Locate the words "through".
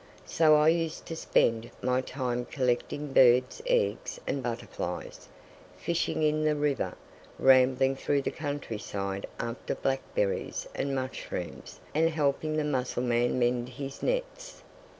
7.95-8.23